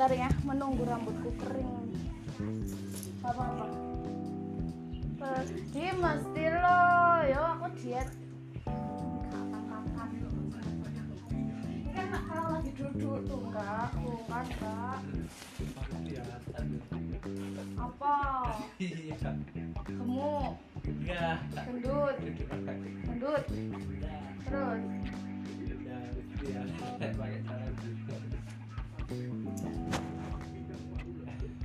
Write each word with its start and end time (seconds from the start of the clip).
Bentar 0.00 0.16
ya, 0.16 0.32
menunggu 0.48 0.80
rambutku 0.88 1.28
kering. 1.44 1.92
Apa 3.20 3.42
apa? 3.52 3.66
Pergi 5.20 5.86
mesti 5.92 6.44
lo, 6.56 6.80
yo 7.28 7.42
aku 7.44 7.68
diet. 7.76 8.08
Ini 11.84 11.90
kan 11.92 12.08
kalau 12.16 12.48
lagi 12.48 12.72
duduk 12.80 13.28
tuh 13.28 13.38
enggak, 13.44 13.92
tuh 13.92 14.20
kan 14.24 14.44
enggak. 14.48 14.98
Apa? 17.76 18.16
Gemuk, 19.84 20.52
Enggak. 20.80 21.38
gendut, 21.68 22.16
gendut. 23.04 23.44
Terus 24.48 24.80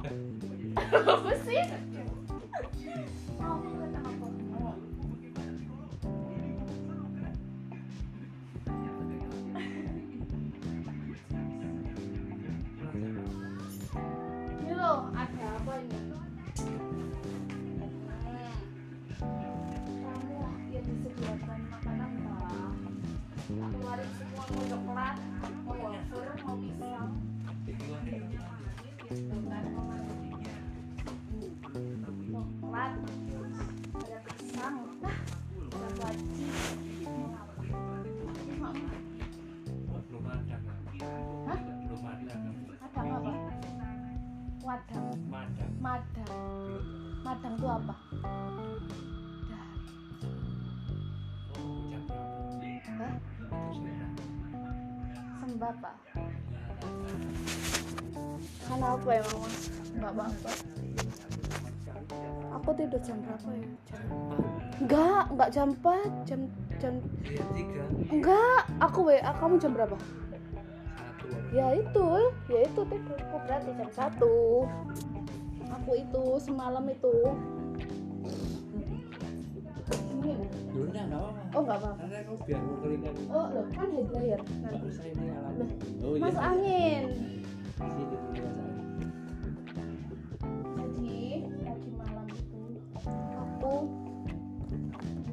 Ya, 0.05 1.95
apa 59.06 59.14
ya 59.14 59.24
mama? 59.30 59.48
Enggak 59.94 60.12
apa-apa. 60.18 60.52
Aku 62.58 62.70
tidur 62.74 63.02
jam 63.06 63.18
berapa 63.22 63.50
ya? 63.54 63.70
Jam 63.86 64.02
Enggak, 64.81 65.24
enggak 65.30 65.50
jam 65.53 65.68
4, 65.78 66.25
jam 66.25 66.40
jam 66.81 66.94
enggak. 68.09 68.62
Aku 68.81 69.06
WA 69.06 69.31
kamu 69.38 69.62
jam 69.62 69.78
berapa? 69.78 69.94
Satu. 69.94 71.28
Ya 71.53 71.70
itu, 71.78 72.08
ya 72.50 72.59
itu 72.66 72.81
tidurku 72.81 73.38
berarti 73.46 73.72
jam 73.78 73.90
1. 73.94 74.18
Aku 75.70 75.92
itu 75.94 76.24
semalam 76.42 76.86
itu. 76.90 77.14
Ya? 80.26 80.34
Yaudah, 80.74 81.03
nggak 81.06 81.20
apa-apa. 81.22 81.42
Oh 81.53 81.62
enggak 81.62 81.78
apa-apa. 81.78 82.03
Aku 82.09 82.34
biar 82.42 82.62
keringan. 82.81 83.14
Oh, 83.30 83.46
loh, 83.53 83.66
kan 83.70 83.88
head 83.94 84.08
dryer 84.09 84.42
Nggak 84.42 84.74
nanti. 84.74 84.88
usah 84.90 85.06
ini 85.06 85.26
alat. 85.30 85.53
Loh, 85.56 85.70
Oh, 86.02 86.14
iya. 86.18 86.22
Mas 86.26 86.38
angin. 86.42 87.03
Sini 87.76 88.18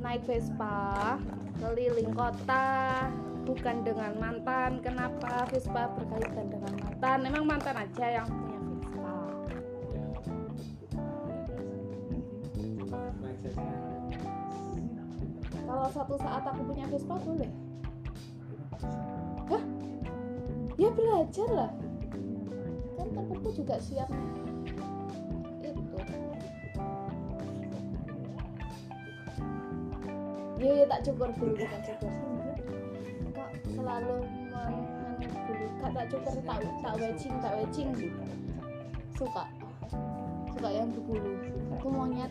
naik 0.03 0.27
Vespa 0.27 1.15
keliling 1.63 2.11
kota 2.11 3.07
bukan 3.47 3.87
dengan 3.87 4.13
mantan. 4.19 4.83
Kenapa 4.83 5.47
Vespa 5.47 5.95
berkaitan 5.95 6.51
dengan 6.51 6.75
mantan? 6.83 7.19
Memang 7.23 7.45
mantan 7.47 7.79
aja 7.79 8.07
yang 8.21 8.27
punya 8.27 8.59
Vespa. 8.59 9.15
Kalau 15.63 15.87
suatu 15.95 16.15
saat 16.19 16.43
aku 16.51 16.63
punya 16.67 16.85
Vespa 16.91 17.15
boleh? 17.23 17.51
Hah? 19.55 19.63
Ya 20.75 20.91
belajar 20.91 21.49
lah. 21.49 21.73
Kan 22.99 23.09
temanku 23.15 23.51
juga 23.55 23.79
siap 23.79 24.11
Iya, 30.63 30.73
iya 30.79 30.85
tak 30.87 31.03
cukur 31.03 31.27
dulu, 31.35 31.59
tak 31.59 31.83
cukur. 31.91 32.13
Kak 33.35 33.51
selalu 33.67 34.17
men- 34.55 34.87
men- 35.19 35.43
dulu. 35.51 35.67
Kak 35.83 35.91
tak 35.91 36.07
cukur, 36.07 36.35
tak 36.47 36.59
tak 36.63 36.95
wedging, 37.03 37.35
tak 37.43 37.53
wedging. 37.59 37.91
Suka, 39.19 39.45
suka 40.55 40.69
yang 40.71 40.95
berbulu. 40.95 41.35
Aku 41.75 41.87
monyet. 41.91 42.31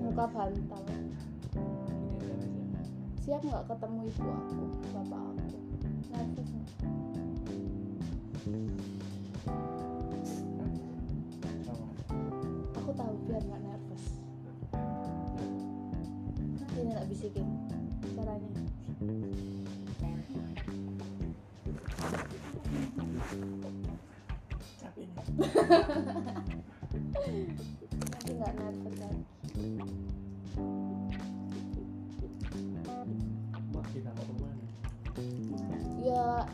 Muka 0.00 0.24
bantal. 0.32 0.84
Siap 3.20 3.40
nggak 3.44 3.68
ketemu 3.68 4.00
ibu 4.08 4.28
aku, 4.32 4.64
bapak 4.96 5.20
aku? 5.28 5.44
Nervous 6.08 6.50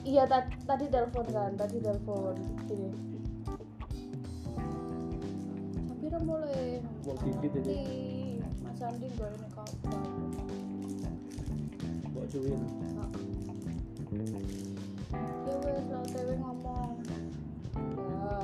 iya 0.04 0.24
ta- 0.26 0.48
tadi 0.66 0.86
telepon 0.88 1.26
kan, 1.30 1.54
tadi 1.54 1.76
telepon. 1.80 2.34
Gini. 2.66 2.90
Tapi 5.88 6.02
udah 6.08 6.22
mulai. 6.24 6.80
Mau 7.04 7.14
gigit 7.20 7.52
ini. 7.64 7.80
Mas 8.64 8.80
Andi 8.82 9.06
gue 9.12 9.28
ini 9.28 9.48
kabar. 9.52 10.00
Mau 12.10 12.24
cuin. 12.26 12.60
Ya 15.20 15.54
wes 15.64 15.84
lah 15.90 16.04
tewe 16.10 16.34
ngomong. 16.38 16.92
Ya, 17.76 18.34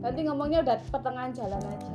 nanti 0.00 0.20
ngomongnya 0.24 0.58
udah 0.64 0.78
pertengahan 0.92 1.32
jalan 1.34 1.62
aja. 1.62 1.94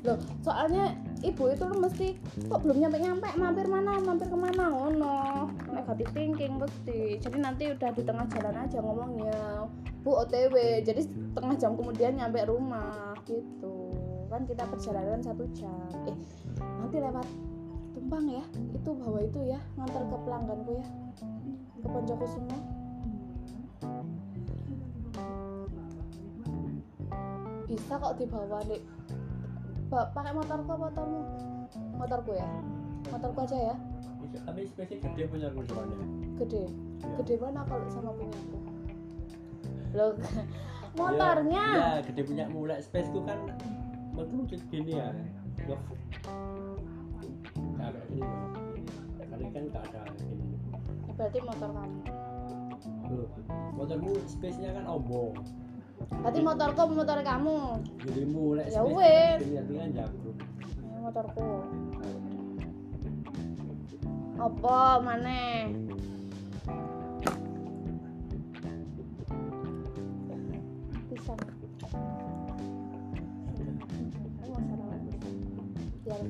Loh, 0.00 0.18
soalnya 0.40 0.96
ibu 1.20 1.52
itu 1.52 1.64
lu 1.68 1.76
mesti 1.76 2.16
kok 2.48 2.60
belum 2.64 2.80
nyampe 2.80 2.96
nyampe 2.96 3.28
mampir 3.36 3.66
mana 3.68 4.00
mampir 4.00 4.32
ke 4.32 4.38
mana 4.40 4.72
ngono 4.72 5.52
negatif 5.90 6.14
thinking 6.14 6.54
mesti. 6.62 7.18
Jadi 7.18 7.36
nanti 7.42 7.64
udah 7.66 7.90
di 7.90 8.02
tengah 8.06 8.26
jalan 8.30 8.54
aja 8.62 8.78
ngomongnya. 8.78 9.66
Bu 10.06 10.22
otw 10.22 10.54
jadi 10.86 11.02
setengah 11.02 11.58
jam 11.58 11.74
kemudian 11.74 12.14
nyampe 12.14 12.46
rumah 12.46 13.18
gitu. 13.26 13.90
Kan 14.30 14.46
kita 14.46 14.70
perjalanan 14.70 15.18
satu 15.18 15.50
jam. 15.50 15.90
Eh 16.06 16.14
nanti 16.62 17.02
lewat 17.02 17.26
tumpang 17.98 18.22
ya. 18.30 18.44
Itu 18.70 18.94
bawa 18.94 19.18
itu 19.26 19.40
ya. 19.50 19.58
Ngantar 19.74 20.02
ke 20.06 20.16
pelangganku 20.22 20.72
ya. 20.78 20.86
Ke 21.82 21.86
Poncokusumo 21.90 22.58
bisa 27.70 27.94
kok 28.02 28.18
dibawa 28.18 28.58
Ba- 29.90 30.10
pakai 30.10 30.34
motorku 30.34 30.70
apa 30.74 30.90
motormu? 30.90 31.22
Motorku 31.98 32.34
ya? 32.34 32.46
Motorku 33.14 33.46
aja 33.46 33.74
ya 33.74 33.74
tapi 34.40 34.60
spesial 34.64 34.98
gede 35.02 35.22
punya 35.26 35.46
aku 35.48 35.60
depannya. 35.62 35.98
gede 36.38 36.62
Iya. 37.00 37.16
gede 37.18 37.34
mana 37.36 37.60
kalau 37.64 37.86
sama 37.88 38.10
punya 38.12 38.36
aku 38.36 38.58
loh 39.90 40.12
motornya 40.98 41.64
Ya, 41.66 41.88
ya 41.90 42.00
gede 42.02 42.22
punya 42.22 42.44
mulai 42.46 42.78
spaceku 42.78 43.24
kan 43.24 43.38
motor 44.12 44.26
gini 44.68 44.92
ya. 44.92 45.10
Loh. 45.66 45.80
Kayak 47.72 48.04
gini 48.06 48.20
loh. 48.20 48.50
Kali 49.22 49.44
kan 49.48 49.62
gak 49.70 49.84
ada 49.88 50.00
gini. 50.14 50.46
berarti 51.14 51.38
motor 51.40 51.68
kamu 51.70 52.00
Loh, 53.10 53.28
motormu 53.74 54.10
space-nya 54.24 54.70
kan 54.72 54.84
ombong. 54.86 55.34
berarti 56.12 56.40
motorku 56.40 56.82
motor 56.90 57.18
kamu 57.20 57.56
Jadi 58.00 58.22
mulai 58.24 58.64
Ya 58.66 58.80
space 58.80 58.94
wes. 58.94 59.38
kan 59.68 59.90
jago. 59.92 60.30
Ini 60.80 60.98
motorku 60.98 61.46
Apa 64.40 64.96
maneh? 65.04 65.68
Pisang. 71.12 71.36
Biar. 76.00 76.24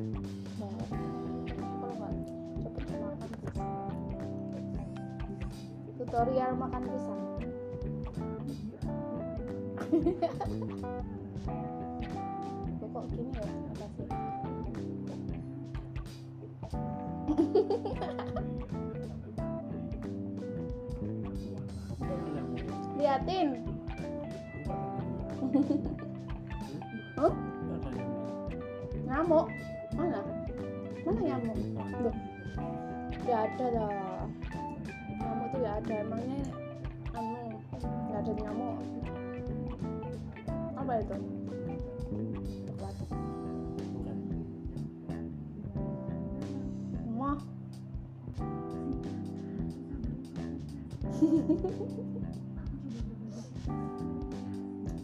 Tutorial 5.94 6.50
makan 6.58 6.82
pisang. 6.90 7.22
Kok 12.90 13.06
gini 13.14 13.30
ya 13.38 13.46
atasnya? 13.70 14.19
Liatin. 22.98 23.48
Huh? 27.14 27.32
Nyamuk. 29.06 29.46
Mana? 29.94 30.20
Mana 31.06 31.20
nyamuk? 31.22 31.56
Loh. 32.02 32.16
Ya 33.26 33.46
ada 33.46 33.66
lah. 33.74 34.26
Nyamuk 35.18 35.46
tuh 35.54 35.60
ya 35.62 35.78
ada. 35.78 35.94
Emangnya 36.02 36.38
anu 37.14 37.58
nggak 37.80 38.20
ada 38.22 38.32
nyamuk. 38.34 38.76
Apa 40.74 40.92
itu? 40.98 41.39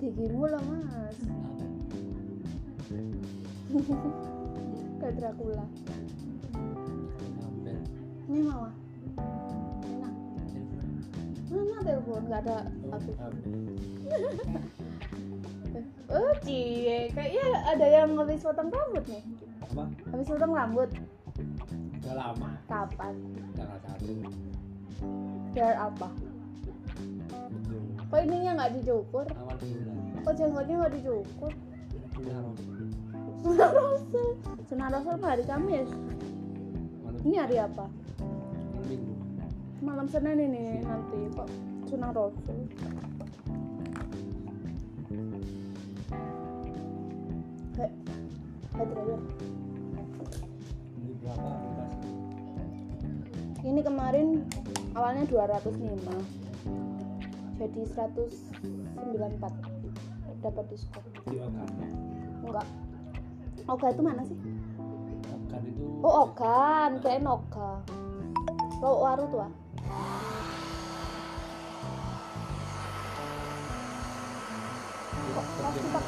Gigimu 0.00 0.48
loh 0.48 0.62
mas. 0.64 1.16
Kayak 4.96 5.12
Dracula. 5.20 5.66
Ini 8.26 8.40
mama 8.40 8.72
Enak. 9.84 10.14
Mana 11.52 11.78
telepon? 11.84 12.22
Gak 12.32 12.40
ada. 12.48 12.58
Aku 12.96 13.10
Oh 16.08 16.32
cie. 16.40 17.12
Kayaknya 17.12 17.46
ada 17.68 17.84
yang 17.84 18.16
habis 18.16 18.40
potong 18.40 18.72
rambut 18.72 19.04
nih. 19.12 19.20
Apa? 19.60 19.84
Habis 20.08 20.28
potong 20.32 20.56
rambut. 20.56 20.88
Udah 22.00 22.14
lama. 22.16 22.56
Kapan? 22.64 23.14
tanggal 23.52 23.78
satu 23.84 24.12
Biar 25.52 25.74
apa? 25.76 26.08
Kok 28.06 28.22
ininya 28.22 28.52
nggak 28.54 28.72
dicukur? 28.78 29.26
Kok 30.22 30.34
jenggotnya 30.38 30.74
nggak 30.78 30.94
dicukur? 30.94 31.52
Sunah 33.42 33.70
Rasul 33.74 34.28
Sunah 34.70 34.88
Rasul 34.94 35.18
hari 35.26 35.42
Kamis? 35.42 35.90
Ini 37.26 37.36
hari 37.42 37.56
apa? 37.58 37.90
Malam 39.82 40.06
Senin 40.06 40.38
ini 40.38 40.86
nanti 40.86 41.18
kok 41.34 41.50
Sunah 41.90 42.14
Rasul 42.14 42.58
Hei, 47.76 47.90
Ini 53.66 53.80
kemarin 53.82 54.46
awalnya 54.94 55.26
205 55.26 56.45
Jadi 57.56 57.80
194 57.88 59.76
Dapat 60.44 60.64
diskon. 60.68 61.02
Di 61.26 61.40
okan 61.40 61.68
Enggak. 62.44 62.66
Oga 63.66 63.86
itu 63.90 64.02
mana 64.04 64.22
sih? 64.22 64.38
okan 65.26 65.62
itu 65.66 65.82
Oh 66.04 66.28
Ogan, 66.28 67.00
kirain 67.00 67.24
Oga. 67.26 67.82
Lo 68.84 69.02
waru 69.02 69.24
tuh 69.32 69.40
ah. 69.42 69.52
Pasti 75.64 75.86
pak? 75.90 76.04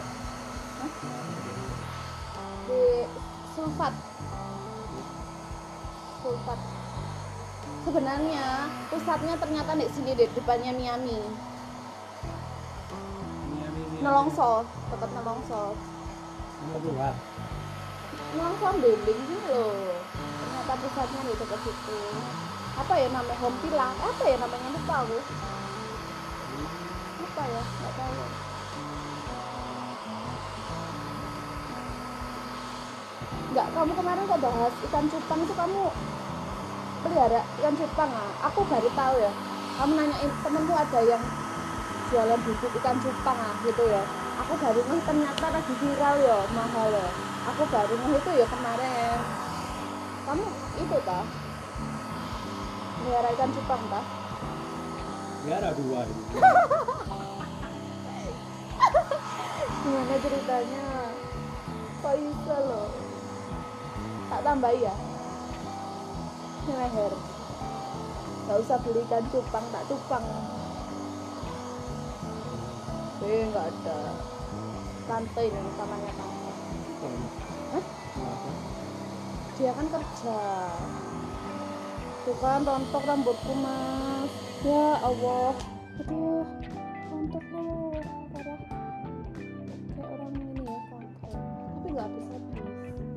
Di 2.68 2.82
sulfat. 3.56 3.94
Sulfat 6.22 6.77
Sebenarnya 7.86 8.66
pusatnya 8.90 9.34
ternyata 9.38 9.72
di 9.78 9.86
sini 9.90 10.16
deh 10.18 10.28
depannya 10.34 10.72
Miami. 10.74 11.18
Nelongso, 13.98 14.62
dekat 14.94 15.10
Nelongso. 15.14 15.74
Keluar 16.58 17.14
Nelongso 18.34 18.66
Beling 18.78 19.20
gitu 19.26 19.46
loh. 19.50 20.02
Ternyata 20.14 20.72
pusatnya 20.78 21.20
di 21.26 21.34
dekat 21.34 21.60
situ. 21.66 21.98
Apa 22.78 22.94
ya 22.94 23.08
namanya? 23.10 23.38
Home 23.42 23.58
Villa? 23.62 23.88
Apa 23.90 24.22
ya 24.22 24.36
namanya? 24.38 24.68
Lupa 24.70 24.96
aku. 25.02 25.18
Apa 27.18 27.42
ya? 27.42 27.62
Nggak 27.62 27.94
tahu. 27.98 28.22
Enggak, 33.48 33.66
kamu 33.74 33.92
kemarin 33.96 34.28
kok 34.28 34.40
bahas 34.44 34.74
ikan 34.86 35.04
cupang 35.10 35.40
itu 35.42 35.54
kamu 35.56 35.84
pelihara 37.02 37.40
ikan 37.60 37.74
cupang 37.78 38.10
ah? 38.10 38.30
Aku 38.50 38.60
baru 38.66 38.88
tahu 38.92 39.14
ya. 39.22 39.32
Kamu 39.78 39.92
nanyain 39.94 40.30
temenku 40.42 40.74
ada 40.74 41.00
yang 41.06 41.22
jualan 42.10 42.40
bubuk 42.42 42.72
ikan 42.82 42.98
cupang 42.98 43.38
ah 43.38 43.54
gitu 43.62 43.84
ya. 43.86 44.02
Aku 44.46 44.54
baru 44.58 44.80
ngeh 44.86 45.02
ternyata 45.02 45.46
lagi 45.50 45.72
viral 45.78 46.16
ya, 46.22 46.38
mahal 46.54 46.88
ya. 46.90 47.08
Aku 47.54 47.62
baru 47.70 47.94
ngeh 47.94 48.18
itu 48.18 48.30
ya 48.42 48.46
kemarin. 48.50 49.18
Kamu 50.26 50.44
itu 50.78 50.96
tah? 51.06 51.24
Pelihara 52.98 53.28
ikan 53.38 53.50
cupang 53.54 53.82
tah? 53.90 54.04
ada 55.48 55.72
dua 55.72 56.04
Gimana 59.80 60.16
ceritanya? 60.20 60.84
Kok 62.04 62.14
bisa 62.20 62.56
loh? 62.68 62.92
Tak 64.28 64.44
tambah 64.44 64.76
ya? 64.76 65.07
Ini 66.68 66.76
leher. 66.76 67.12
Gak 68.44 68.60
usah 68.60 68.76
beli 68.84 69.00
ikan 69.08 69.24
cupang, 69.32 69.64
tak 69.72 69.88
cupang. 69.88 70.20
Eh, 73.24 73.48
nggak 73.48 73.72
ada. 73.72 73.98
Tante 75.08 75.42
ini 75.48 75.60
namanya 75.80 76.12
tante. 76.12 76.52
Hah? 77.72 77.84
Dia 79.56 79.72
kan 79.72 79.86
kerja. 79.88 80.40
Tuh 82.28 82.36
kan 82.36 82.60
rontok 82.68 83.04
rambutku 83.08 83.52
mas. 83.56 84.32
Ya 84.60 85.00
Allah. 85.00 85.56
Aduh, 86.04 86.44
rontok 87.08 87.44
loh. 87.48 87.96
Parah 88.28 88.60
kayak 89.96 90.04
orang 90.04 90.32
ini 90.36 90.68
ya 90.68 90.78
kanker 90.92 91.32
tapi 91.32 91.86
nggak 91.96 92.06
habis 92.12 92.26
habis 92.28 93.07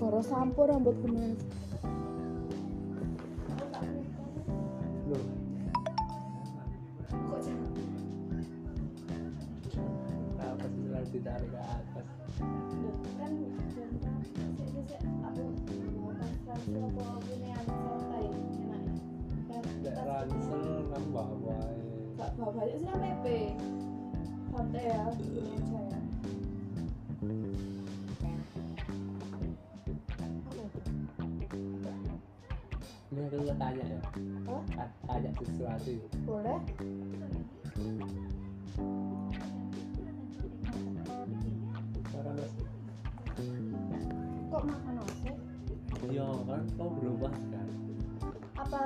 Goro 0.00 0.22
sampo 0.24 0.64
rambut 0.66 0.96
bener 1.04 1.36
Sesuatu 35.40 35.92
Boleh? 36.28 36.58
masih 42.20 42.52
Kok 44.50 44.62
makan 44.66 44.92
nasi? 45.00 45.30
iya 46.10 46.28
kan? 46.44 46.62
Kau 46.76 46.90
berubah 46.92 47.32
kan? 47.32 47.68
Apa 48.60 48.82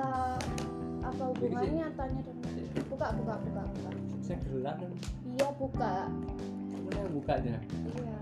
apa 1.03 1.23
hubungannya 1.35 1.85
tanya 1.99 2.19
dong. 2.23 2.39
Buka, 2.87 3.07
buka, 3.19 3.33
buka, 3.43 3.61
buka. 3.75 3.91
Saya 4.23 4.39
gelap 4.47 4.75
kan? 4.79 4.91
Iya 5.27 5.47
buka. 5.59 5.93
Mana 6.85 7.01
bukanya? 7.11 7.57
Iya 7.91 8.17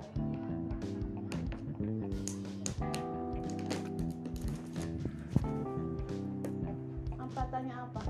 tanya 7.64 7.88
apa? 7.88 8.02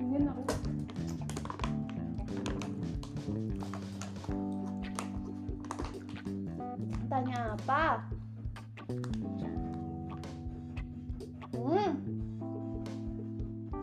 Dingin 0.00 0.32
aku. 0.32 0.42
Tanya 7.12 7.38
apa? 7.52 7.84
Hmm. 11.52 11.92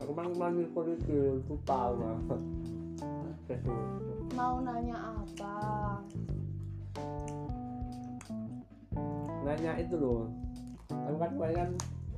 Aku 0.02 0.12
mang 0.18 0.34
manggil 0.42 0.66
kulit 0.74 1.06
lupa 1.46 1.94
banget 1.94 2.42
mau 4.34 4.58
nanya 4.66 4.98
apa? 5.22 5.56
Nanya 9.46 9.78
itu 9.78 9.94
loh. 10.02 10.26
Aku 10.90 11.22
kan 11.22 11.30
kemarin 11.38 11.58
kan 11.62 11.70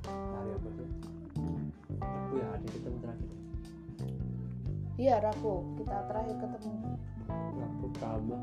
hari 0.08 0.52
apa 0.56 0.70
tuh 0.80 1.15
aku 2.26 2.42
ya 2.42 2.48
ada 2.58 2.68
ketemu 2.74 2.98
terakhir? 3.06 3.30
Iya 4.96 5.16
Rabu 5.22 5.54
kita 5.78 5.98
terakhir 6.10 6.36
ketemu. 6.42 6.74
Aku 7.62 7.86
kamu 8.02 8.38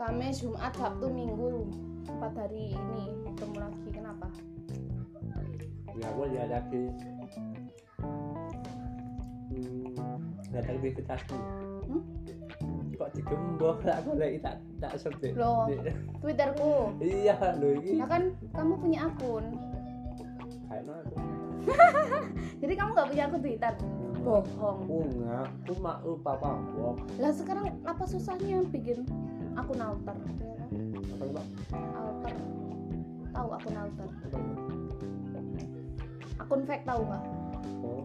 Kamis 0.00 0.40
Jumat 0.40 0.72
Sabtu 0.72 1.06
Minggu. 1.12 1.68
Empat 2.08 2.32
hari 2.32 2.72
ini 2.72 3.02
ketemu 3.28 3.56
lagi. 3.60 3.88
Kenapa? 3.92 4.26
Ya 6.00 6.06
aku 6.08 6.22
lihat 6.32 6.48
lagi? 6.48 6.84
Hmm, 9.50 10.24
datang 10.48 10.80
aktivitasmu 10.80 11.38
Hmm? 11.90 12.02
kok 12.96 13.10
digembok? 13.16 13.76
Tak 13.84 14.00
boleh 14.08 14.40
tak 14.40 14.56
tak 14.80 14.92
sebut? 14.96 15.32
Loh. 15.36 15.68
Twitterku. 16.24 16.96
Iya 17.04 17.36
lo 17.60 17.68
ini. 17.76 18.00
Nah 18.00 18.08
kan 18.08 18.32
kamu 18.56 18.72
punya 18.80 19.08
akun. 19.08 19.44
aku 19.52 19.69
jadi 22.60 22.72
kamu 22.76 22.90
nggak 22.96 23.08
punya 23.08 23.24
akun 23.28 23.40
Twitter? 23.42 23.74
Bohong. 24.20 24.80
Aku 24.84 24.96
nggak 25.16 25.44
aku 25.48 25.72
mau 25.80 25.96
lupa 26.04 26.30
apa 26.36 26.50
lah 27.16 27.32
sekarang 27.32 27.72
apa 27.88 28.04
susahnya 28.04 28.64
bikin 28.68 29.08
akun 29.56 29.80
alter? 29.80 30.16
Apa 31.16 31.24
pak 31.40 31.46
alter. 31.96 32.34
Tahu 33.32 33.48
akun 33.56 33.76
alter? 33.76 34.08
Akun 36.40 36.60
fake 36.68 36.84
tahu 36.84 37.00
nggak? 37.04 37.24
Oh. 37.84 38.04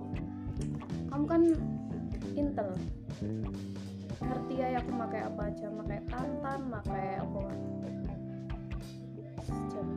Kamu 1.11 1.25
kan 1.27 1.41
intel. 2.35 2.69
Ngerti 4.23 4.53
ya 4.55 4.79
aku 4.79 4.91
pakai 4.95 5.21
apa 5.27 5.41
aja? 5.51 5.67
Pakai 5.67 5.99
tantan 6.07 6.59
pakai 6.71 7.07
apa? 7.19 7.41
Jam 9.71 9.87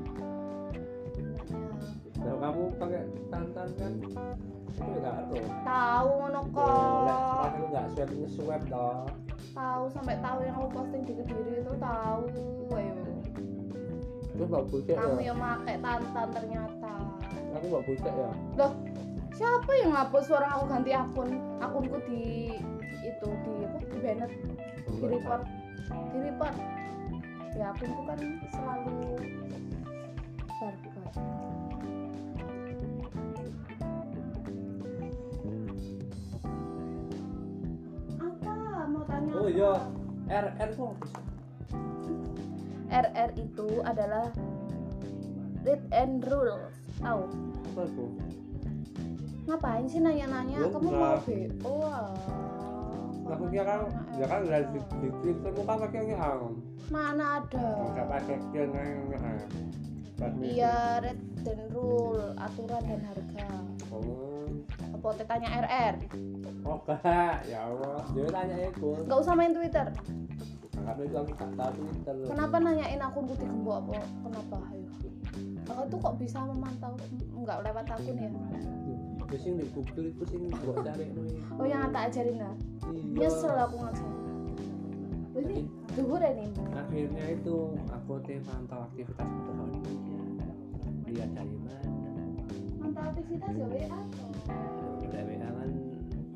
kamu 2.38 2.62
pakai 2.78 3.02
tantan 3.28 3.68
kan? 3.75 3.92
Itu 4.78 4.90
nggak 5.02 5.14
ada. 5.26 5.38
Tahu 5.66 6.09
ngono 6.23 6.40
kok 6.54 7.04
aku 7.42 7.62
nggak 7.75 7.87
swab 7.95 8.11
nge-swab 8.14 8.62
toh. 8.71 9.07
Tahu 9.52 9.83
sampai 9.90 10.16
tahu 10.23 10.38
yang 10.47 10.54
aku 10.54 10.68
posting 10.71 11.02
di 11.02 11.12
kediri 11.18 11.54
itu 11.66 11.75
tahu. 11.83 12.23
Ayo 14.38 14.62
bucek 14.71 14.95
kamu 14.95 15.18
ya? 15.18 15.35
yang 15.35 15.38
pakai 15.42 15.76
tantan 15.83 16.28
ternyata. 16.30 16.95
Aku 17.59 17.64
nggak 17.75 17.85
bucek 17.90 18.12
ya? 18.14 18.30
loh 18.54 18.73
siapa 19.35 19.71
yang 19.83 19.90
ngapus 19.95 20.26
orang 20.30 20.50
aku 20.54 20.64
ganti 20.71 20.90
akun? 20.95 21.30
Akunku 21.59 21.99
di 22.07 22.54
itu 23.02 23.28
di 23.42 23.52
apa? 23.66 23.76
Di 23.83 23.99
banned 23.99 24.33
di 24.87 25.04
report. 25.11 25.42
Di 25.90 26.18
report. 26.23 26.54
Ya 27.59 27.75
akunku 27.75 28.02
kan 28.07 28.21
selalu 28.54 28.95
Oh 39.35 39.49
iya, 39.49 39.73
RR 40.28 40.70
bisa. 40.73 40.92
RR 42.88 43.30
itu 43.37 43.68
adalah 43.85 44.32
read 45.64 45.82
and 45.92 46.25
rules 46.25 46.73
tahu 47.04 47.28
Apa 47.75 47.82
itu? 47.85 48.06
ngapain 49.49 49.88
sih 49.88 50.00
nanya-nanya? 50.04 50.61
Kamu 50.68 50.88
mau 50.92 51.16
enggak. 51.25 51.49
BO 51.64 51.73
ah. 51.88 52.12
Aku 53.28 53.44
kira 53.52 53.64
kan, 53.64 53.80
ya 54.16 54.25
kan 54.25 54.40
dari 54.44 54.64
di, 54.73 55.08
Twitter 55.20 55.52
kan 55.52 55.76
pakai 55.85 56.00
yang 56.16 56.56
mana 56.88 57.44
ada? 57.44 57.68
Nggak 57.92 58.08
pakai 58.08 58.37
yang 58.56 58.73
yang 58.73 59.04
iya 60.42 60.99
red 60.99 61.20
dan 61.47 61.61
rule 61.70 62.35
aturan 62.35 62.82
dan 62.82 63.00
harga. 63.04 63.49
Oh, 63.94 64.27
apa 64.98 65.08
teh 65.14 65.26
tanya 65.30 65.48
RR 65.62 65.94
oh 66.66 66.78
ya 67.46 67.58
Allah. 67.64 68.02
Dia 68.12 68.26
tanya 68.28 68.56
itu. 68.66 68.88
nggak 69.06 69.18
usah 69.22 69.34
main 69.38 69.54
Twitter. 69.54 69.86
Karena 70.74 71.02
itu 71.04 71.16
aku 71.16 71.32
tak 71.38 71.50
tahu 71.54 71.70
Twitter. 71.78 72.14
kenapa 72.26 72.56
nanyain 72.58 73.00
akun 73.00 73.24
putih 73.24 73.46
gembok 73.46 73.76
apa? 73.86 74.02
Kenapa? 74.26 74.56
Ayo. 74.68 74.90
Aku 75.68 75.82
tuh 75.86 75.98
kok 76.02 76.14
bisa 76.18 76.38
memantau? 76.42 76.92
Nggak 77.30 77.58
lewat 77.62 77.86
akun 77.88 78.16
ya? 78.18 78.30
Terus 79.28 79.42
yang 79.44 79.56
di 79.60 79.66
Google 79.76 80.06
itu 80.08 80.22
sih 80.24 80.38
buat 80.64 80.80
cari 80.88 81.04
oh 81.60 81.66
yang 81.68 81.92
tak 81.92 82.08
ajarin 82.08 82.40
lah 82.40 82.54
Iya. 82.88 83.28
nyesel 83.28 83.52
aku 83.52 83.76
ngajar 83.84 84.08
ini 85.36 85.68
duhur 85.92 86.16
ya 86.16 86.32
nih 86.32 86.48
Akhirnya 86.72 87.24
itu 87.36 87.56
aku 87.92 88.12
teh 88.24 88.40
pantau 88.48 88.88
aktivitas 88.88 89.28
foto 89.28 89.64
Lihat 91.12 91.30
dari 91.36 91.56
mana? 91.60 91.84
mantau 92.80 93.02
aktivitas 93.04 93.52
ya 93.52 93.66
WA 93.68 94.00
WA 95.12 95.48
kan 95.50 95.70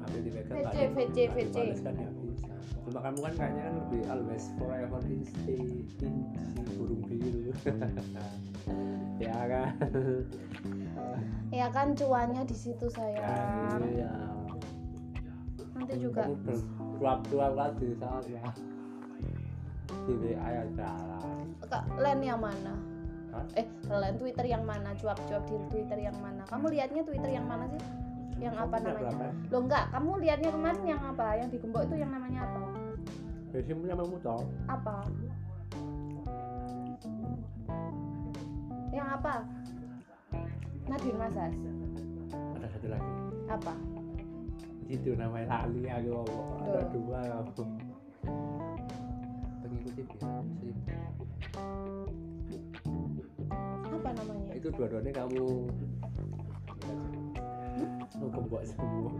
hampir 0.02 0.20
dipegang 0.26 0.56
VC, 0.58 0.76
di- 0.76 0.92
VC, 0.96 1.16
VC. 1.30 1.56
kan 1.84 1.94
ya. 1.94 2.10
Bisa 2.22 2.54
cuma 2.82 2.98
kamu 2.98 3.18
kan 3.22 3.32
kayaknya 3.38 3.62
kan 3.62 3.74
lebih 3.78 4.02
always 4.10 4.44
forever 4.58 5.00
in 5.06 5.22
stay 5.22 5.62
in 6.02 6.14
si 6.34 6.62
burung 6.76 7.02
biru. 7.06 7.52
Ya 9.22 9.38
kan? 9.46 9.70
Ya 11.54 11.66
kan 11.70 11.94
cuannya 11.94 12.42
di 12.42 12.56
situ 12.56 12.90
ya 12.90 12.96
sayang. 12.96 13.80
Iya. 13.86 14.12
Nanti 15.78 15.94
juga. 16.00 16.26
Bersuap-suap 16.42 17.78
di 17.78 17.94
sana 18.00 18.18
di 20.08 20.14
WA 20.18 20.48
ya 20.50 20.64
jalan. 20.74 21.46
Kak, 21.70 21.84
len 22.00 22.18
yang 22.24 22.40
mana? 22.42 22.74
Hah? 23.32 23.44
eh 23.56 23.64
len 23.88 24.14
Twitter 24.18 24.44
yang 24.44 24.64
mana? 24.66 24.92
Cuap-cuap 24.98 25.44
di 25.46 25.56
Twitter 25.70 25.98
yang 26.02 26.16
mana? 26.20 26.42
Kamu 26.50 26.68
lihatnya 26.68 27.06
Twitter 27.06 27.30
yang 27.32 27.46
mana 27.48 27.64
sih 27.70 27.80
yang 28.42 28.54
apa 28.58 28.74
Kamu 28.74 28.82
punya 28.82 28.90
namanya? 28.90 29.14
berapa? 29.14 29.26
lo 29.54 29.58
enggak 29.62 29.84
kamu 29.94 30.10
lihatnya 30.18 30.50
kemarin 30.50 30.82
yang 30.82 31.02
apa? 31.06 31.26
Yang 31.38 31.48
digembok 31.54 31.82
itu 31.86 31.94
yang 32.02 32.10
namanya 32.10 32.40
apa? 32.42 32.62
Biasanya 33.54 33.76
punya 33.78 33.94
kamu 33.94 34.16
toh. 34.24 34.42
Apa? 34.66 34.96
Yang 38.92 39.08
apa? 39.14 39.34
Nadine 40.90 41.18
Masas 41.18 41.54
ada 42.32 42.66
satu 42.74 42.86
lagi. 42.90 43.10
Apa? 43.46 43.74
Itu 44.90 45.10
namanya 45.14 45.46
Lali 45.62 45.86
aku 45.86 46.20
ada 46.66 46.82
dua 46.90 47.20
kamu 47.22 47.64
pengikuti 49.62 50.02
seribu 50.18 50.66
apa 54.02 54.10
namanya? 54.18 54.50
Itu 54.58 54.68
dua-duanya 54.74 55.12
kamu 55.14 55.46
kembok 58.18 58.62
semua 58.68 59.12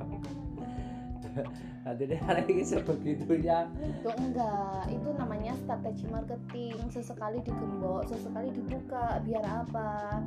nanti 1.82 2.04
hari 2.20 2.44
ini 2.50 2.62
sebegitunya 2.62 3.66
Loh 4.04 4.14
enggak, 4.20 4.84
itu 4.90 5.08
namanya 5.16 5.52
strategi 5.64 6.04
marketing. 6.10 6.76
Sesekali 6.92 7.38
digembok, 7.40 8.06
sesekali 8.10 8.52
dibuka. 8.52 9.22
Biar 9.24 9.44
apa? 9.46 10.20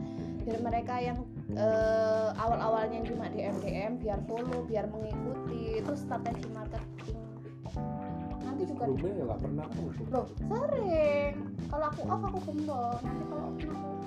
Biar 0.43 0.59
mereka 0.65 0.97
yang 0.97 1.17
eh, 1.53 2.29
awal-awalnya 2.39 3.05
cuma 3.05 3.29
di 3.29 3.43
MDM, 3.43 4.01
biar 4.01 4.19
follow, 4.25 4.65
biar 4.65 4.89
mengikuti. 4.89 5.83
Itu 5.83 5.93
strategi 5.93 6.47
marketing. 6.51 7.17
Nanti 8.45 8.63
juga 8.71 8.83
sebelumnya 8.87 9.11
ya 9.19 9.23
nggak 9.27 9.41
pernah 9.43 9.65
aku 9.67 9.83
Loh, 10.09 10.25
sering. 10.47 11.33
Kalau 11.69 11.85
aku 11.91 12.01
off 12.07 12.21
aku 12.23 12.39
gembok. 12.49 12.97
Nanti 13.03 13.23
kalau 13.27 13.45
aku 13.51 13.57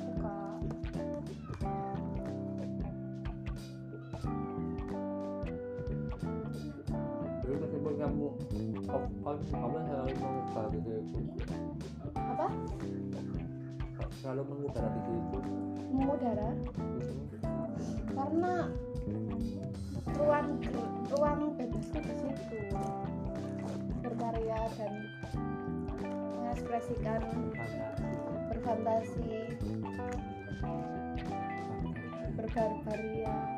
buka. 0.03 0.37
Kamu 7.99 8.31
off 8.87 9.05
kamu 9.51 9.79
selalu 9.91 10.13
mengubah 10.23 10.65
gitu 10.71 10.91
itu 11.03 11.19
Apa? 12.15 12.47
selalu 14.23 14.43
mengubah 14.47 14.87
gitu? 14.87 15.11
Itu 15.11 15.39
Mengudara. 15.89 16.51
Karena 18.13 18.55
ruang 20.15 20.49
ruang 21.11 21.41
bebasku 21.57 21.99
di 21.99 22.15
situ. 22.15 22.61
Berkarya 24.05 24.61
dan 24.79 24.93
mengekspresikan 26.39 27.23
berfantasi. 28.53 29.59
Berbarbaria 32.37 33.58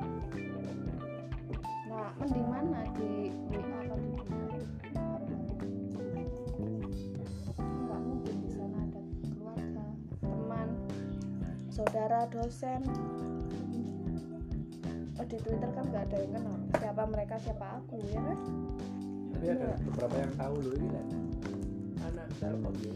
mending 2.21 2.49
mana? 2.53 2.85
Di 3.00 3.33
WA 3.49 3.81
apa 3.81 3.97
di 3.97 4.12
DM 4.21 4.69
nggak 7.61 8.00
mungkin 8.05 8.35
di 8.45 8.50
sana 8.53 8.79
ada 8.85 9.00
keluarga 9.25 9.87
teman 10.21 10.69
saudara 11.73 12.21
dosen. 12.29 12.85
Oh 15.17 15.25
di 15.25 15.37
Twitter 15.41 15.71
kan 15.73 15.85
nggak 15.89 16.05
ada 16.12 16.17
yang 16.21 16.33
kenal. 16.37 16.57
Siapa 16.77 17.03
mereka 17.09 17.35
siapa 17.41 17.67
aku 17.81 17.97
ya 18.05 18.21
kan? 18.21 18.39
Tapi 19.33 19.47
ada 19.57 19.69
beberapa 19.89 20.17
yang 20.21 20.33
tahu 20.37 20.55
loh 20.61 20.75
ini 20.77 20.89
lah 20.93 21.07
anak. 22.05 22.29
Telkom 22.37 22.77
ya 22.85 22.95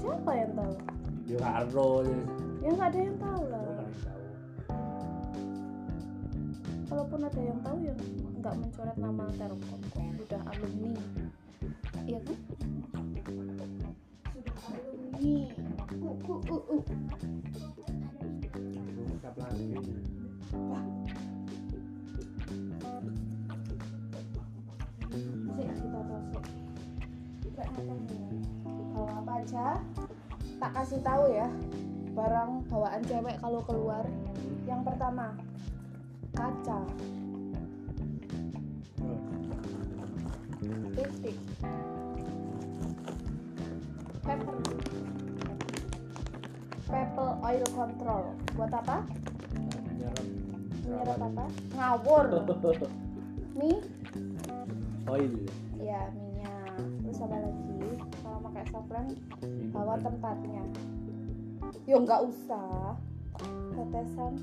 siapa 0.00 0.32
yang 0.32 0.52
tahu? 0.56 0.74
Ya 1.28 1.38
karo 1.40 1.90
ya. 2.04 2.20
Ya 2.60 2.68
nggak 2.76 2.88
ada 2.92 3.00
yang 3.00 3.16
tahu 3.16 3.42
lah 3.48 3.59
kalaupun 7.00 7.24
ada 7.24 7.40
yang 7.40 7.60
tahu 7.64 7.78
ya 7.80 7.96
nggak 8.44 8.54
mencoret 8.60 8.98
nama 9.00 9.24
Telkom 9.40 9.80
udah 10.20 10.42
alumni 10.52 10.92
iya 12.04 12.20
kan 12.20 12.36
sudah 14.28 14.56
alumni 14.68 15.36
uh, 15.96 16.16
uh, 16.28 16.40
uh, 16.44 16.62
uh. 16.76 16.82
Bawa 28.92 29.10
apa 29.24 29.32
aja? 29.40 29.66
Tak 30.60 30.70
kasih 30.76 31.00
tahu 31.00 31.32
ya. 31.32 31.48
Barang 32.12 32.60
bawaan 32.68 33.00
cewek 33.08 33.40
kalau 33.40 33.64
keluar. 33.64 34.04
Yang 34.68 34.80
pertama, 34.84 35.32
kaca, 36.36 36.78
titik, 40.94 41.38
pepper, 44.22 44.56
pepper 46.90 47.28
oil 47.42 47.64
control. 47.74 48.24
Buat 48.54 48.72
apa? 48.74 48.96
nyerap. 50.00 50.26
Menyerap 50.84 51.18
apa? 51.20 51.44
Ngawur. 51.76 52.26
Mie 53.58 53.80
oil. 55.10 55.32
Ya 55.80 56.00
minyak. 56.16 56.74
Terus 57.04 57.20
apa 57.20 57.36
lagi? 57.36 57.90
Kalau 58.24 58.38
pakai 58.48 58.64
softlens 58.72 59.14
bawa 59.74 59.94
tempatnya. 60.00 60.64
Yo 61.84 61.96
nggak 62.00 62.20
usah. 62.24 62.96
Tetesan 63.74 64.34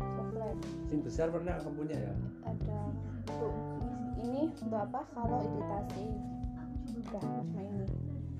softlens 0.00 0.64
sing 0.88 0.98
besar 1.04 1.26
pernah 1.30 1.54
kamu 1.60 1.72
punya 1.76 1.96
ya? 1.96 2.14
Ada. 2.48 2.80
Tuh 3.28 3.54
ini 4.20 4.52
untuk 4.52 4.80
apa 4.80 5.00
kalau 5.16 5.38
iritasi. 5.44 6.04
Udah 7.00 7.22
cuma 7.24 7.62
ini. 7.64 7.86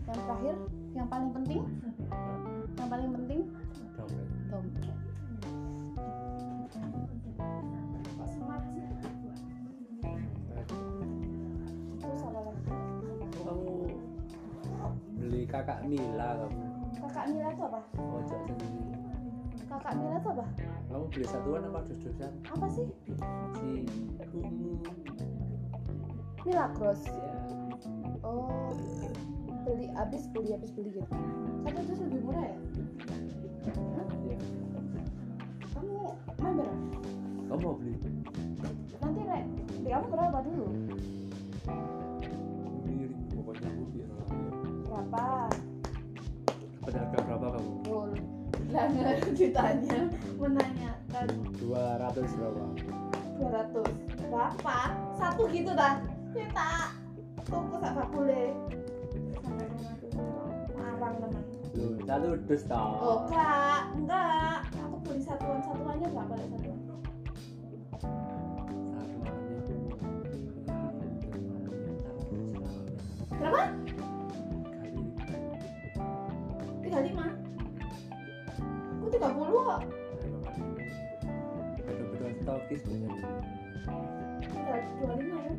Yang 0.05 0.19
terakhir 0.27 0.55
yang 0.93 1.09
paling 1.09 1.31
penting? 1.33 1.63
Yang 2.77 2.89
paling 2.91 3.11
penting? 3.15 3.41
Dompet. 3.97 4.29
Dompet. 4.51 4.97
Lagi? 10.51 10.79
Oh, 12.01 12.53
kamu 13.41 13.73
beli 15.17 15.43
kakak 15.49 15.81
Mila 15.89 16.29
kamu. 16.37 16.65
Kakak 17.01 17.25
Mila 17.33 17.49
itu 17.55 17.63
apa? 17.65 17.81
Sendiri 17.97 18.20
kakak 19.71 19.95
Mila 19.95 20.19
itu 20.19 20.29
apa? 20.35 20.47
Kamu 20.91 21.05
beli 21.15 21.27
satuan 21.31 21.63
apa 21.63 21.81
dus-dusan 21.87 22.33
apa 22.51 22.67
sih? 22.75 22.89
Si 23.55 23.71
ungu 24.35 24.83
Milagros 26.43 27.03
ya 27.07 27.35
oh 28.27 28.75
beli 29.63 29.87
habis 29.95 30.27
beli 30.35 30.51
habis 30.51 30.75
beli 30.75 30.91
gitu. 30.99 31.07
Satu 31.63 31.81
terus 31.87 32.01
lebih 32.03 32.21
murah 32.27 32.45
ya? 32.51 32.59
Hah? 33.71 34.07
ya 34.27 34.39
kamu 35.79 35.95
member 36.43 36.67
ya? 36.67 36.77
kamu 37.47 37.61
mau 37.63 37.75
beli? 37.79 37.95
Nanti 38.99 39.21
rek. 39.23 39.45
Di 39.81 39.89
kamu 39.89 40.07
berapa 40.11 40.39
dulu? 40.43 40.67
Mirip 42.91 43.13
pokoknya 43.39 43.69
aku 43.71 43.85
biar 43.95 44.11
berapa? 44.83 45.27
Pedagang 46.83 47.25
berapa 47.31 47.47
kamu? 47.55 47.71
Bol 47.87 48.11
lah 48.71 48.87
nggak 48.95 49.35
ditanya 49.35 49.99
menanyakan. 50.39 51.27
200 51.59 52.39
berapa? 52.39 52.65
200 53.41 54.31
berapa? 54.31 54.77
Satu 55.19 55.43
gitu 55.51 55.71
dah. 55.75 55.99
Kita 56.31 56.95
tuku 57.51 57.75
sak 57.83 57.93
bakule 57.99 58.55
sampai 59.43 59.67
rumah 59.67 59.95
dulu 59.99 60.27
marang 60.79 61.15
teman. 61.19 61.45
Satu 62.07 62.29
dus 62.47 62.63
tau 62.71 62.91
oh 63.01 63.19
enggak. 63.27 63.81
Enggak. 63.99 64.59
Aku 64.87 64.97
beli 65.03 65.21
satuan 65.27 65.61
satuannya 65.67 66.09
berapa? 66.15 66.35
Ya 66.39 66.47
satuan 66.55 66.70
Punya 82.51 82.67
tiga 84.43 84.75
dua 84.99 85.15
lima 85.23 85.39
ya 85.39 85.55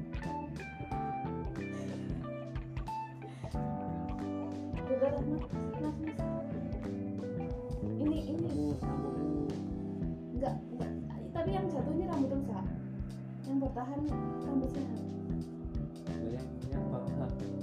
Udah, 4.91 5.15
mas, 5.23 5.43
mas. 5.79 5.95
Ini, 7.95 8.17
ini, 8.27 8.75
enggak, 10.35 10.55
enggak. 10.67 10.91
Tapi 11.31 11.49
yang 11.55 11.65
jatuhnya 11.71 12.11
rambut 12.11 12.35
rusak. 12.35 12.65
Yang 13.47 13.57
bertahan 13.63 13.99
rambut 14.43 14.69
sehat. 14.75 14.99
yang 16.27 16.47
yang 16.75 16.83
bawah 16.91 17.07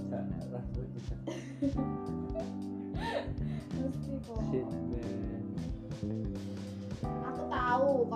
nggak 0.09 0.25
rambut 0.49 0.87
bisa 0.97 1.15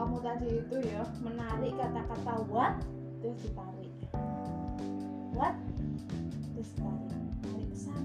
kamu 0.02 0.18
tadi 0.18 0.48
itu 0.58 0.76
ya 0.82 1.06
menarik 1.22 1.78
kata-kata 1.78 2.34
what 2.50 2.74
terus 3.22 3.38
ditarik. 3.38 3.92
What 5.30 5.54
terus 6.58 6.70
ditarik. 6.74 7.12
Tarik 7.38 7.66
pesan. 7.70 8.04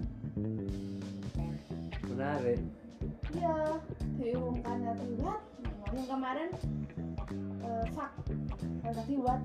menarik 2.06 2.62
Iya, 3.34 3.82
diumumkan 4.22 4.78
tadi 4.86 5.10
what. 5.26 5.42
Yang 5.90 6.06
kemarin 6.06 6.50
eh 7.66 7.86
fuck. 7.98 8.12
Yang 8.86 8.94
tadi 8.94 9.16
what. 9.18 9.42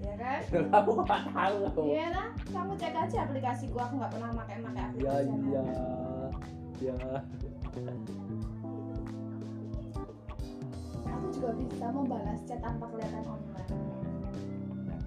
Ya 0.00 0.14
kan? 0.16 0.40
kamu 0.72 0.90
nggak 1.04 1.22
tahu 1.36 1.84
Iya 1.84 2.06
lah, 2.16 2.28
kamu 2.48 2.72
cek 2.80 2.96
aja 2.96 3.18
aplikasiku. 3.28 3.76
Aku 3.76 4.00
nggak 4.00 4.12
pernah 4.16 4.30
pakai 4.32 4.56
pakai 4.64 4.82
aplikasi. 4.88 5.28
ya 5.52 5.64
ya 6.80 6.96
Aku 11.26 11.42
juga 11.42 11.58
bisa 11.58 11.90
membalas 11.90 12.38
chat 12.46 12.62
tanpa 12.62 12.86
kelihatan 12.86 13.26
online. 13.26 13.74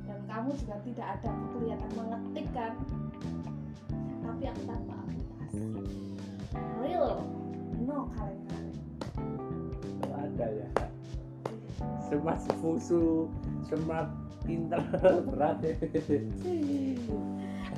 Dan 0.03 0.19
kamu 0.27 0.51
juga 0.59 0.75
tidak 0.83 1.07
ada 1.15 1.31
kelihatan 1.55 1.91
mengetik 1.95 2.47
kan? 2.51 2.75
Tapi 4.19 4.43
aku 4.51 4.61
tanpa 4.67 4.99
aplikasi. 4.99 5.63
Real, 6.83 7.23
no 7.79 8.11
kaleng-kaleng. 8.19 8.75
Itu 9.79 10.09
ada 10.11 10.47
ya 10.59 10.67
smart 12.11 12.43
fusu 12.59 13.31
smart 13.71 14.11
pinter 14.43 14.83
berat 15.31 15.63
ya 15.63 15.71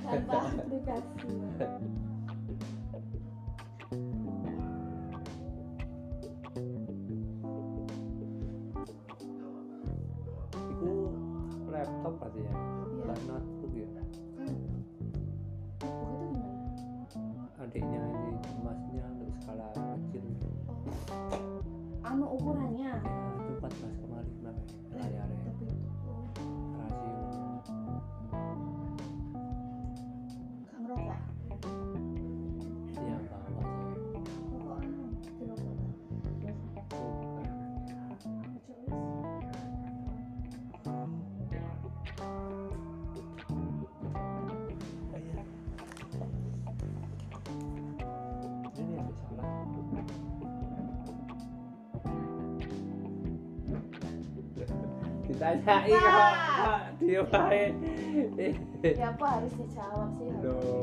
Tanpa 0.01 0.49
aplikasi. 0.49 1.29
Tanyai 55.41 55.89
Wah. 55.89 56.33
kok 56.61 57.01
dia 57.01 57.21
wae. 57.25 57.65
ya 58.93 59.09
harus 59.25 59.53
dijawab 59.57 60.09
sih. 60.21 60.29
Loh. 60.45 60.80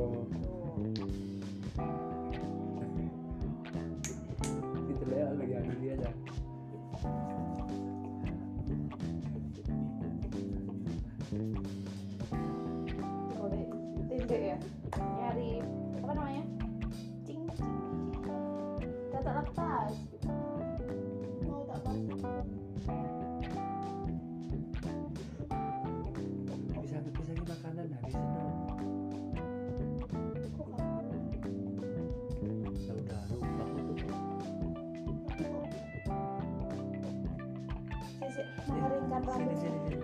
Sini 39.18 39.54
sini 39.59 39.78
sini. 39.83 39.98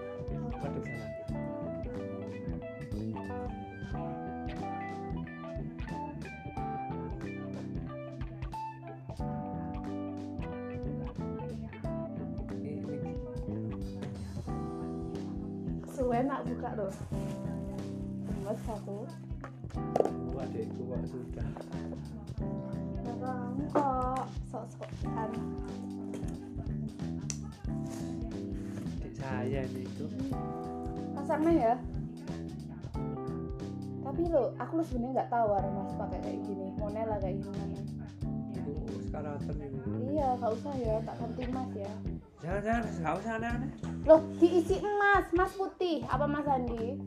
Waduh 0.58 0.82
sana. 0.82 1.06
Ini 12.64 13.12
suwe 15.94 16.18
nak 16.26 16.42
buka 16.42 16.70
loh 16.74 16.90
Ini 29.44 29.80
itu. 29.84 30.04
pasangnya 31.14 31.52
ya? 31.52 31.74
Tapi 34.04 34.22
lo 34.28 34.52
aku 34.60 34.72
lo 34.80 34.84
sebenarnya 34.84 35.12
nggak 35.20 35.30
tawar 35.32 35.62
mas 35.72 35.92
pakai 35.96 36.18
kayak 36.20 36.40
gini 36.44 36.66
monela 36.76 37.16
kayak 37.20 37.40
gini 37.40 37.80
Itu 38.54 38.72
sekarang 39.08 39.40
iya 40.08 40.28
nggak 40.38 40.52
usah 40.52 40.74
ya 40.80 40.96
tak 41.04 41.14
ganti 41.20 41.42
mas 41.52 41.72
ya. 41.76 41.92
Jangan 42.44 42.60
jangan 42.60 42.82
nggak 42.84 43.16
usah 43.20 43.32
aneh-aneh. 43.40 43.70
loh 44.04 44.20
diisi 44.36 44.76
emas 44.84 45.24
emas 45.32 45.52
putih. 45.56 46.04
Apa 46.08 46.24
mas 46.28 46.46
Andi 46.48 47.00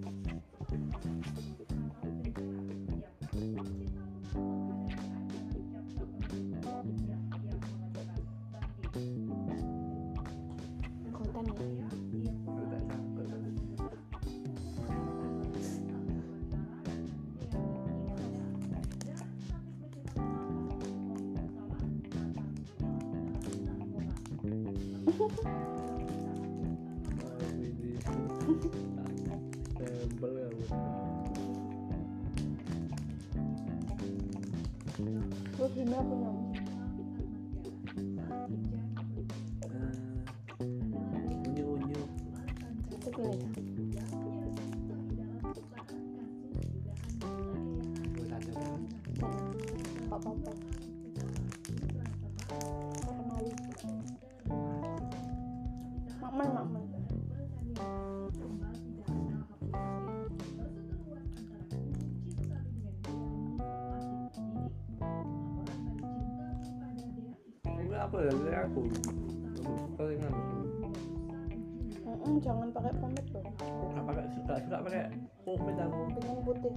aja, 43.18 43.34
kan? 43.34 43.58
apa? 68.08 68.24
Ini 68.24 68.52
aku. 68.64 68.82
Pakai 74.88 75.12
pomade 75.43 75.84
aku. 75.84 76.00
pengen 76.15 76.39
putih. 76.47 76.73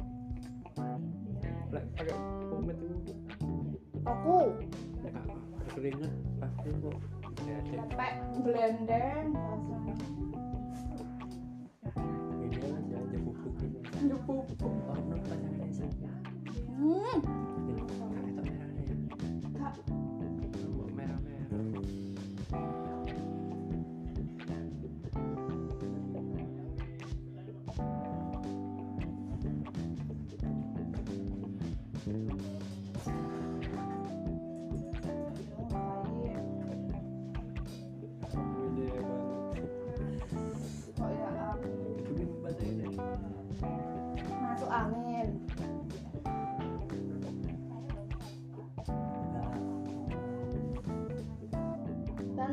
Lek 1.70 1.84
pakai 1.94 2.16
pomade 2.50 2.84
itu 2.90 3.14
aku. 4.02 4.38
Ya 5.06 5.10
kak 5.14 5.26
keringet 5.78 6.12
pasti 6.42 6.68
kok. 6.74 6.98
Blending 8.42 9.26
pasang 9.30 9.84
Ini 12.40 12.66
aja 12.66 12.96
aja 12.98 13.16
bubuk 13.22 13.54
ini. 13.62 13.78
Saya. 15.70 16.10
hmm 16.82 17.18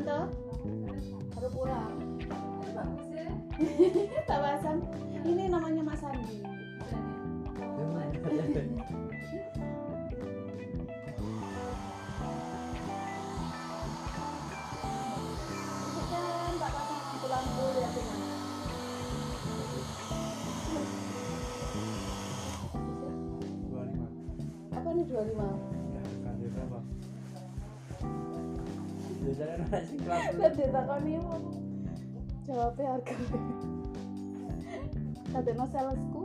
tante. 0.04 0.30
Baru 1.34 1.48
pulang. 1.50 1.94
Ini 5.28 5.50
namanya 5.50 5.82
Mas 5.82 6.02
Andi. 6.06 6.38
Apa 24.70 24.88
nih 24.94 25.04
25 25.10 25.77
Jajaran 29.28 29.60
nasi 29.68 29.94
kelas 30.00 30.32
Lihat 30.40 30.52
ditakoni 30.56 31.20
apa 31.20 31.36
jawabnya 32.48 32.84
harga. 32.96 33.14
Tadi 35.28 35.50
no 35.52 35.64
salesku 35.68 36.17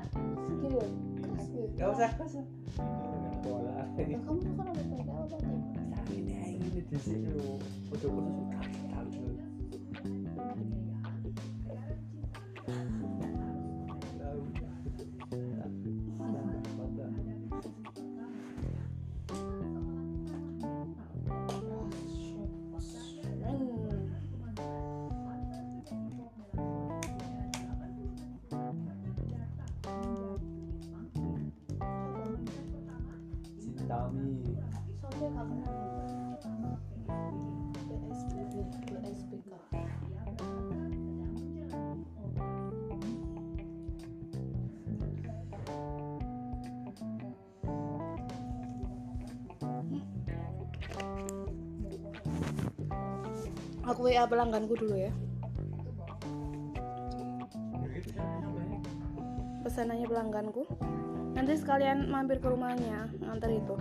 tenan 0.00 0.32
segini 0.46 0.68
loh 0.72 0.88
keras 1.20 1.46
gue 1.52 1.66
Gak 1.76 1.88
usah, 1.92 2.10
gak 2.16 2.26
usah. 2.30 2.44
Bola. 3.42 3.84
Kamu 3.98 4.38
kan 4.38 4.52
pakai 4.54 5.02
apa 5.02 5.12
aja 5.26 5.36
ini 6.12 6.80
di 6.88 6.98
sini 7.00 7.28
lo. 7.36 7.58
Udah 7.92 8.08
putus 8.08 8.41
Aku 53.82 54.06
WA 54.06 54.22
pelangganku 54.30 54.78
dulu 54.78 54.94
ya. 54.94 55.12
Pesanannya 59.66 60.06
pelangganku. 60.06 60.62
Nanti 61.34 61.58
sekalian 61.58 62.06
mampir 62.06 62.38
ke 62.38 62.46
rumahnya 62.46 63.10
nganter 63.26 63.58
itu. 63.58 63.74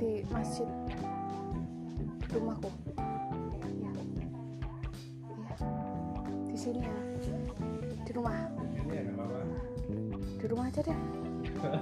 Di 0.00 0.24
masjid 0.32 0.64
rumahku? 2.32 2.72
Iya. 3.68 3.92
Iya. 5.28 5.52
Di 6.48 6.56
sini 6.56 6.80
ya. 6.80 6.96
Di 8.08 8.10
rumah. 8.16 8.48
Ya. 8.88 9.04
Di 10.40 10.46
rumah 10.48 10.72
aja 10.72 10.80
deh. 10.80 10.98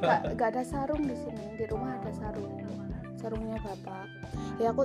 Gak, 0.03 0.35
gak 0.35 0.49
ada 0.51 0.63
sarung 0.67 1.07
di 1.07 1.15
sini. 1.15 1.55
Di 1.55 1.65
rumah 1.71 1.95
ada 2.03 2.11
sarung. 2.11 2.59
Sarungnya 3.15 3.63
bapak. 3.63 4.11
Ya 4.59 4.75
aku 4.75 4.83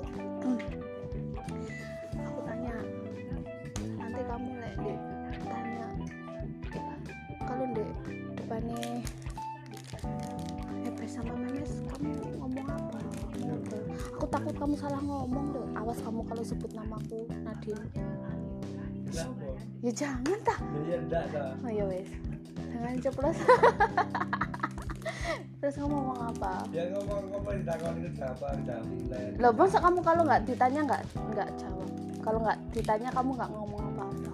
kamu 14.74 14.90
salah 14.90 15.06
ngomong 15.06 15.46
deh 15.54 15.66
awas 15.78 16.02
kamu 16.02 16.26
kalau 16.26 16.42
sebut 16.42 16.72
namaku 16.74 17.30
Nadine 17.46 17.86
ya 19.86 19.92
jangan 19.94 20.42
Ya 20.90 20.98
enggak 20.98 21.30
dah. 21.30 21.54
oh 21.62 21.70
ya 21.70 21.86
wes 21.86 22.10
jangan 22.74 22.98
ceplos 22.98 23.38
terus 25.62 25.78
kamu 25.78 25.94
ngomong 25.94 26.20
apa 26.26 26.66
Ya 26.74 26.90
ngomong-ngomong 26.90 27.54
ditakoni 27.62 28.02
ke 28.02 28.10
siapa, 28.18 28.50
jawab 28.66 28.90
nilai. 28.90 29.38
Loh, 29.38 29.54
masa 29.54 29.78
kamu 29.78 30.00
kalau 30.02 30.22
nggak 30.26 30.42
ditanya 30.50 30.82
nggak 30.90 31.02
nggak 31.22 31.50
jawab? 31.54 31.90
Kalau 32.26 32.40
nggak 32.42 32.58
ditanya 32.74 33.10
kamu 33.14 33.30
nggak 33.38 33.52
ngomong 33.54 33.82
apa-apa? 33.94 34.34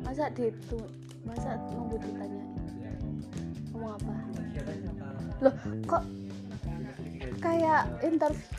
Masa 0.00 0.32
ditu 0.32 0.80
masa 1.28 1.60
nunggu 1.76 2.00
ditanya? 2.00 2.44
Ngomong 3.76 3.92
apa? 4.00 4.12
Loh, 5.44 5.54
kok 5.84 6.02
kayak 7.44 7.84
interview? 8.00 8.57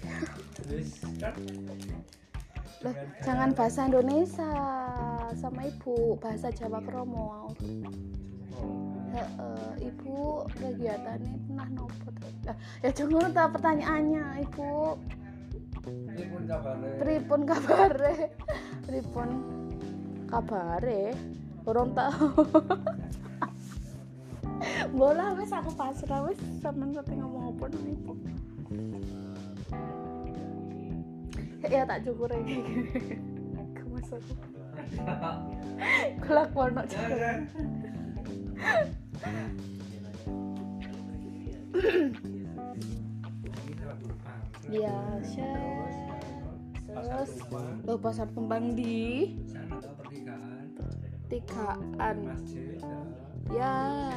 Kan 0.69 1.33
Loh, 2.79 2.95
jangan 3.25 3.51
bahasa 3.51 3.91
Indonesia 3.91 4.53
sama 5.35 5.67
ibu, 5.67 6.15
bahasa 6.15 6.47
Jawa 6.47 6.79
Kromo. 6.85 7.51
Heeh, 9.11 9.89
ibu 9.89 10.47
kegiatannya 10.55 11.33
pernah 11.43 11.67
nopo? 11.75 12.07
Ya, 12.47 12.53
ya 12.85 12.89
jangan 12.95 13.35
tak 13.35 13.51
pertanyaannya, 13.57 14.47
ibu. 14.47 14.95
ini 15.89 16.23
pun 16.29 16.43
kabarnya. 16.45 16.91
Pripun 17.01 17.39
kabare? 17.49 18.15
Pripun 18.85 19.29
kabare? 20.29 21.03
Urung 21.67 21.91
tahu. 21.97 22.29
Bola 24.99 25.35
wis 25.35 25.51
aku 25.51 25.71
pasrah 25.75 26.29
wis 26.29 26.39
sampean 26.63 26.95
ngomong 26.95 27.57
apa 27.57 27.65
nang 27.73 27.85
ibu. 27.91 28.13
Ya 31.73 31.83
tak 31.83 32.07
cukur. 32.07 32.31
Kemas 33.75 34.09
aku. 34.15 34.33
Kelakuan 36.23 36.71
nok 36.71 36.87
Jangan. 36.87 37.37
Iya, 44.69 44.97
Chef. 45.25 45.93
Terus 46.89 47.31
lo 47.85 47.93
pasar 48.01 48.27
kembang 48.33 48.73
di 48.73 49.33
Sana 49.45 49.77
tahu 49.77 49.93
pernikahan, 50.01 50.65
tigaan. 51.29 52.17
masjid, 52.25 52.81
Ya. 53.49 54.13